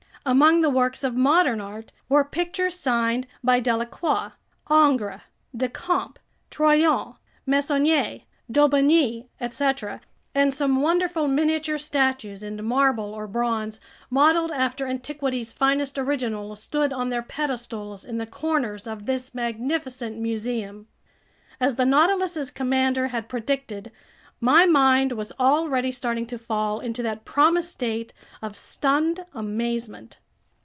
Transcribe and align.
Among 0.23 0.61
the 0.61 0.69
works 0.69 1.03
of 1.03 1.17
modern 1.17 1.59
art 1.59 1.91
were 2.07 2.23
pictures 2.23 2.77
signed 2.77 3.25
by 3.43 3.59
Delacroix, 3.59 4.33
Ingres, 4.71 5.21
Decamps, 5.57 6.19
Troyon, 6.51 7.15
Meissonier, 7.47 8.21
Daubigny, 8.51 9.29
etc., 9.39 9.99
and 10.35 10.53
some 10.53 10.83
wonderful 10.83 11.27
miniature 11.27 11.79
statues 11.79 12.43
in 12.43 12.63
marble 12.63 13.15
or 13.15 13.25
bronze, 13.25 13.79
modeled 14.11 14.51
after 14.51 14.85
antiquity's 14.85 15.53
finest 15.53 15.97
originals, 15.97 16.61
stood 16.61 16.93
on 16.93 17.09
their 17.09 17.23
pedestals 17.23 18.05
in 18.05 18.19
the 18.19 18.27
corners 18.27 18.85
of 18.85 19.07
this 19.07 19.33
magnificent 19.33 20.19
museum. 20.19 20.87
As 21.59 21.77
the 21.77 21.85
Nautilus's 21.85 22.51
commander 22.51 23.07
had 23.07 23.27
predicted, 23.27 23.91
my 24.43 24.65
mind 24.65 25.11
was 25.11 25.31
already 25.39 25.91
starting 25.91 26.25
to 26.25 26.35
fall 26.39 26.79
into 26.79 27.03
that 27.03 27.23
promised 27.25 27.71
state 27.73 28.11
of 28.41 28.55
stunned 28.55 29.23
amazement. 29.35 30.17